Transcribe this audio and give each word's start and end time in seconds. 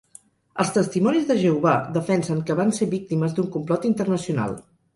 Els 0.61 0.71
Testimonis 0.77 1.27
de 1.27 1.37
Jehovà 1.41 1.75
defensen 1.99 2.41
que 2.49 2.57
van 2.63 2.75
ser 2.81 2.89
víctimes 2.97 3.39
d'un 3.39 3.55
complot 3.59 3.89
internacional. 3.95 4.61